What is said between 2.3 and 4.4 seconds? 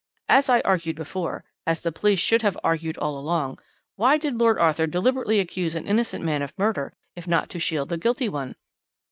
have argued all along why did